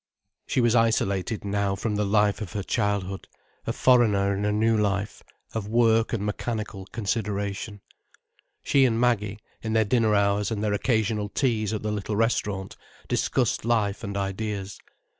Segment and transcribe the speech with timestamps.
[0.47, 3.27] She was isolated now from the life of her childhood,
[3.67, 5.21] a foreigner in a new life,
[5.53, 7.81] of work and mechanical consideration.
[8.63, 12.75] She and Maggie, in their dinner hours and their occasional teas at the little restaurant,
[13.07, 14.79] discussed life and ideas.